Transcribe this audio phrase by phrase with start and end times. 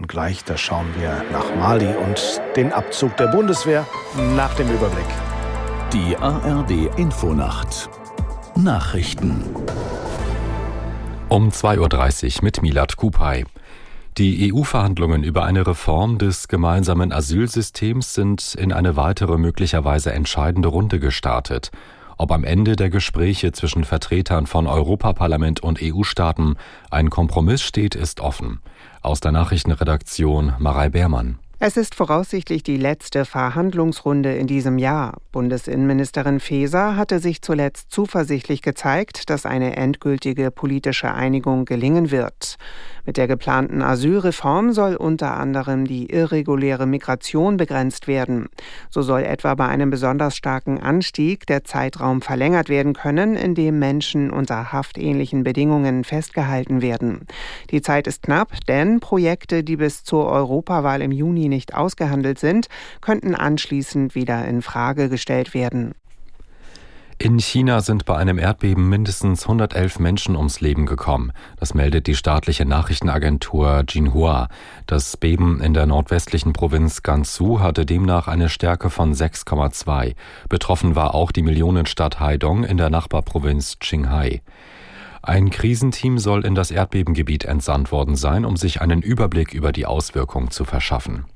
[0.00, 3.86] Und gleich, da schauen wir nach Mali und den Abzug der Bundeswehr
[4.34, 5.04] nach dem Überblick.
[5.92, 7.90] Die ARD Infonacht
[8.56, 9.44] Nachrichten
[11.28, 13.44] um 2.30 Uhr mit Milat Kupay.
[14.16, 20.98] Die EU-Verhandlungen über eine Reform des gemeinsamen Asylsystems sind in eine weitere möglicherweise entscheidende Runde
[20.98, 21.70] gestartet.
[22.20, 26.56] Ob am Ende der Gespräche zwischen Vertretern von Europaparlament und EU-Staaten
[26.90, 28.60] ein Kompromiss steht, ist offen.
[29.00, 31.38] Aus der Nachrichtenredaktion Marei Beermann.
[31.62, 35.18] Es ist voraussichtlich die letzte Verhandlungsrunde in diesem Jahr.
[35.30, 42.56] Bundesinnenministerin Faeser hatte sich zuletzt zuversichtlich gezeigt, dass eine endgültige politische Einigung gelingen wird.
[43.04, 48.48] Mit der geplanten Asylreform soll unter anderem die irreguläre Migration begrenzt werden.
[48.88, 53.78] So soll etwa bei einem besonders starken Anstieg der Zeitraum verlängert werden können, in dem
[53.78, 57.26] Menschen unter haftähnlichen Bedingungen festgehalten werden.
[57.70, 62.68] Die Zeit ist knapp, denn Projekte, die bis zur Europawahl im Juni nicht ausgehandelt sind,
[63.02, 65.92] könnten anschließend wieder in Frage gestellt werden.
[67.22, 71.32] In China sind bei einem Erdbeben mindestens 111 Menschen ums Leben gekommen.
[71.58, 74.48] Das meldet die staatliche Nachrichtenagentur Jinhua.
[74.86, 80.14] Das Beben in der nordwestlichen Provinz Gansu hatte demnach eine Stärke von 6,2.
[80.48, 84.40] Betroffen war auch die Millionenstadt Haidong in der Nachbarprovinz Qinghai.
[85.20, 89.84] Ein Krisenteam soll in das Erdbebengebiet entsandt worden sein, um sich einen Überblick über die
[89.84, 91.26] Auswirkungen zu verschaffen.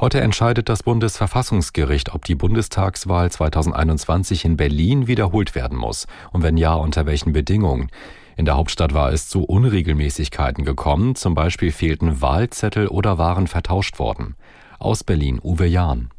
[0.00, 6.56] Heute entscheidet das Bundesverfassungsgericht, ob die Bundestagswahl 2021 in Berlin wiederholt werden muss und wenn
[6.56, 7.90] ja, unter welchen Bedingungen.
[8.36, 13.98] In der Hauptstadt war es zu Unregelmäßigkeiten gekommen, zum Beispiel fehlten Wahlzettel oder waren vertauscht
[13.98, 14.36] worden.
[14.78, 16.10] Aus Berlin Uwe Jahn.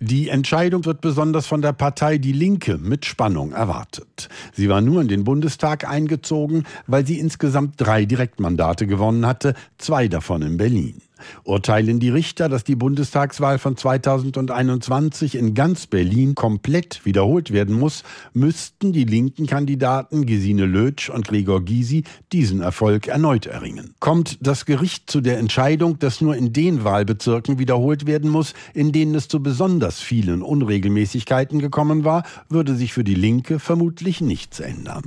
[0.00, 4.30] Die Entscheidung wird besonders von der Partei Die Linke mit Spannung erwartet.
[4.54, 10.08] Sie war nur in den Bundestag eingezogen, weil sie insgesamt drei Direktmandate gewonnen hatte, zwei
[10.08, 11.02] davon in Berlin.
[11.44, 18.02] Urteilen die Richter, dass die Bundestagswahl von 2021 in ganz Berlin komplett wiederholt werden muss,
[18.32, 23.94] müssten die linken Kandidaten Gesine Lötsch und Gregor Gysi diesen Erfolg erneut erringen.
[24.00, 28.92] Kommt das Gericht zu der Entscheidung, dass nur in den Wahlbezirken wiederholt werden muss, in
[28.92, 34.60] denen es zu besonders vielen Unregelmäßigkeiten gekommen war, würde sich für die Linke vermutlich nichts
[34.60, 35.02] ändern.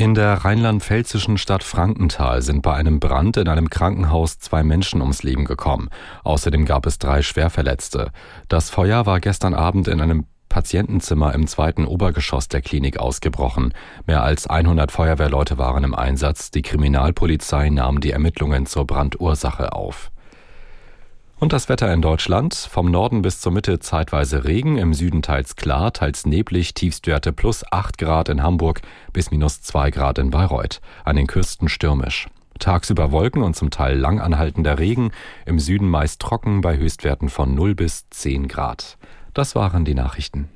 [0.00, 5.22] In der rheinland-pfälzischen Stadt Frankenthal sind bei einem Brand in einem Krankenhaus zwei Menschen ums
[5.22, 5.90] Leben gekommen.
[6.24, 8.10] Außerdem gab es drei Schwerverletzte.
[8.48, 13.74] Das Feuer war gestern Abend in einem Patientenzimmer im zweiten Obergeschoss der Klinik ausgebrochen.
[14.06, 16.50] Mehr als 100 Feuerwehrleute waren im Einsatz.
[16.50, 20.10] Die Kriminalpolizei nahm die Ermittlungen zur Brandursache auf.
[21.40, 22.54] Und das Wetter in Deutschland.
[22.54, 27.64] Vom Norden bis zur Mitte zeitweise Regen, im Süden teils klar, teils neblig, Tiefstwerte plus
[27.72, 28.82] 8 Grad in Hamburg
[29.14, 30.82] bis minus 2 Grad in Bayreuth.
[31.02, 32.28] An den Küsten stürmisch.
[32.58, 35.12] Tagsüber Wolken und zum Teil lang anhaltender Regen,
[35.46, 38.98] im Süden meist trocken bei Höchstwerten von 0 bis 10 Grad.
[39.32, 40.50] Das waren die Nachrichten.